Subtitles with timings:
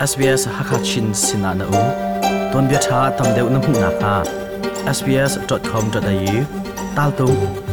[0.00, 1.80] SBS Hakachin Sinana U
[2.52, 4.12] Ton bia tha tam deu na mu na ka
[4.96, 6.36] sbs.com.au
[6.96, 7.26] tal tu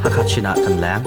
[0.04, 1.04] Hakachina kan lang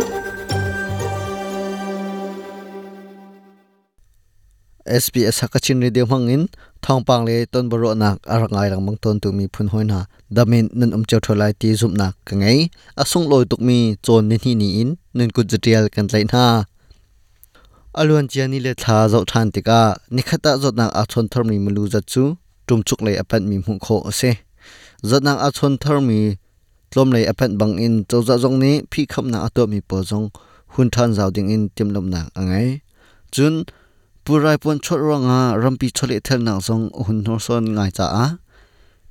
[5.01, 6.49] SBS Hakachin Radio mangin
[6.81, 10.01] thongpang le ton baro nak arangai lang mang ton tu mi phun hoina
[10.37, 14.25] damin nun um chau tholai ti zum nak ka ngai asung loi tuk mi chon
[14.31, 16.45] ni ni in nun ku jatial kan lai na
[17.93, 19.81] alwan chiani le tha zo than tika
[20.15, 22.23] nikhata zot nak a chon thar mi mulu za chu
[22.67, 24.31] tum chuk le apan mi mu kho ase
[25.09, 26.21] zot nak a chon thar mi
[26.91, 30.27] tlom le apan bang in chawza zong ni phi kham na ato mi po zong
[30.75, 32.69] hun than zaw ding in timlom na angai
[33.35, 33.55] chun
[34.25, 38.27] purai pon chot ronga rampi chole thel na zong hun nor son ngai cha a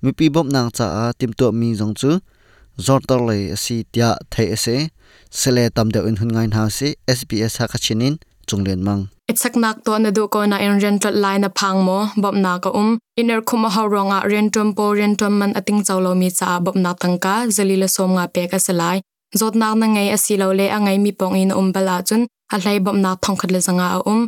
[0.02, 2.11] mi pi bom na cha a tim to mi zong chu
[2.85, 4.75] zor tor le si tia thai ase
[5.39, 8.16] sele tam de in hun ngai na se sbs ha ka chinin
[8.49, 11.80] chung len mang etsak nak to na du ko na in rental line na phang
[11.88, 12.91] mo bob na ka um.
[13.20, 17.33] Iner khuma ha ronga rentum po rentum man ating chawlo mi cha bob na tangka
[17.56, 18.97] zalila som nga pe ka salai
[19.39, 22.22] zot na na ngai asilo le angai mi pong in um bala chun,
[22.53, 24.22] a hlai bob na thong khat le zanga a um.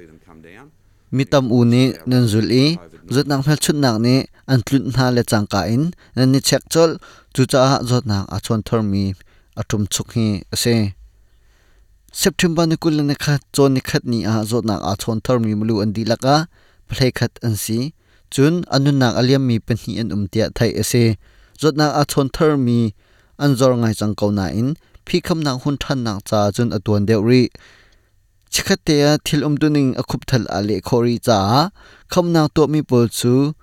[1.17, 2.65] มิตามอูนี้นันจุลอี
[3.15, 4.19] จดนางเพลชุดนางนี้
[4.51, 5.83] อันตุนหาเลจังกาอิน
[6.17, 6.91] นันนี่เช็คจล
[7.35, 9.05] จุจ้าจดนางอาชวนทอร์มี
[9.59, 10.27] อาทุมชุกฮี
[10.61, 10.65] เซ
[12.21, 15.39] September ni kul na kha chon ni khat ni a zot na a chon thar
[15.45, 16.37] mi mulu an di laka
[16.89, 17.79] play khat an si
[18.35, 21.05] chun anun na aliam mi pan hi an um tia thai ase
[21.61, 22.79] zot na a chon thar mi
[23.45, 24.69] an zor ngai chang kau na in
[25.07, 27.43] phi kham na hun than na cha chun atun deu ri
[28.53, 31.71] chikhatea thil um tuning akhup thal ale khori cha.
[32.13, 33.55] Kham nang to mi pol chu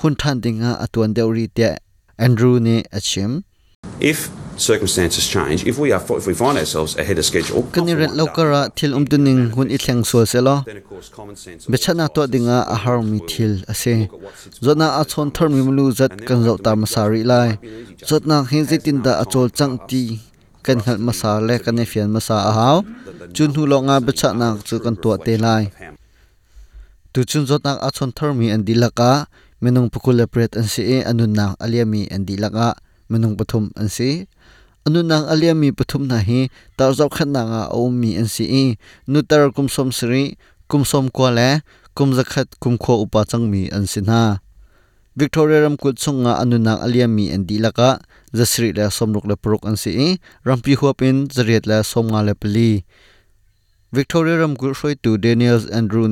[0.00, 1.70] hun than dinga atun deu ri te
[2.16, 3.44] andrew ne achim.
[3.98, 8.62] If circumstances change, if we are if we find ourselves ahead of schedule, kaniret lokara
[8.76, 10.56] thil um tuning hun i thleng so selo
[11.72, 14.08] bechana to dinga a har mi thil ase.
[14.62, 17.58] zona a chon thar mi mulu zat kan zo tar masari lai.
[18.10, 20.20] Zotna hi zitin da achol chang ti
[20.64, 22.76] kan hal masa le kan e fian masa a hau
[23.34, 25.64] chun hu lo nga bechana chu kan tua te lai.
[27.12, 29.10] Tu chun zotna a chon thar mi an dilaka
[29.62, 30.98] menung pukul pret an si e.
[31.10, 32.68] Anun na aliami an dilaka
[33.10, 34.16] menung pathum an si e.
[34.86, 36.40] anun nang aliami pathum na hi.
[36.76, 38.64] Tar zau khan na nga o mi an si e.
[39.10, 40.38] Nu tar kum som sri
[40.70, 41.50] kum som ko le.
[41.96, 44.20] Kum zakhat kum kho upa chang mi an si na
[45.16, 47.98] Victoria ram kut chunga anu nang aliami an dilaka
[48.32, 49.34] zasri la somruk la
[49.74, 51.26] si rampi huapin
[51.66, 51.82] la
[52.22, 52.84] la pali
[53.92, 54.56] Victoria ram
[55.02, 56.06] tu Daniels Andrew